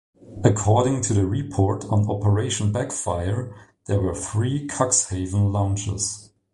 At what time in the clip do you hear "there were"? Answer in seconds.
3.85-4.15